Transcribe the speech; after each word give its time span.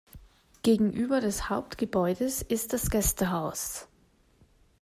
Gegenüber 0.63 1.21
des 1.21 1.47
Hauptgebäudes 1.51 2.41
ist 2.41 2.73
das 2.73 2.89
Gästehaus. 2.89 3.87